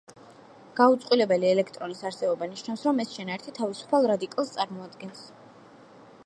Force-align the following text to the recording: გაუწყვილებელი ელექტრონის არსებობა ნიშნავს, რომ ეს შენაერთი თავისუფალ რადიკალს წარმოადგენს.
გაუწყვილებელი 0.77 1.47
ელექტრონის 1.55 2.01
არსებობა 2.11 2.47
ნიშნავს, 2.53 2.87
რომ 2.89 3.03
ეს 3.05 3.13
შენაერთი 3.19 3.55
თავისუფალ 3.59 4.09
რადიკალს 4.15 4.57
წარმოადგენს. 4.57 5.23